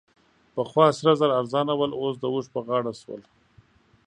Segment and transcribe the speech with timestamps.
[0.55, 3.21] پخوا سره زر ارزانه ول؛ اوس د اوښ په غاړه شول.